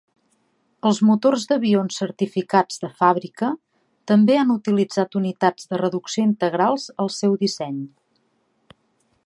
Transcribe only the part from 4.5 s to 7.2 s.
utilitzat unitats de reducció integrals al